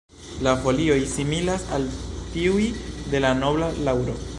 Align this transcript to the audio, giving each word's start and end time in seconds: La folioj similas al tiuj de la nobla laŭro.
La 0.45 0.53
folioj 0.63 0.95
similas 1.11 1.67
al 1.77 1.87
tiuj 2.33 2.67
de 3.15 3.25
la 3.27 3.37
nobla 3.45 3.75
laŭro. 3.89 4.23